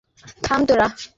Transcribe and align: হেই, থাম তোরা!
হেই, 0.21 0.33
থাম 0.43 0.61
তোরা! 0.67 0.87